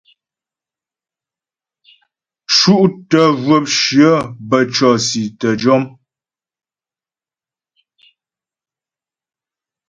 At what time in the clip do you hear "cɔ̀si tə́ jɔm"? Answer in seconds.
4.75-5.83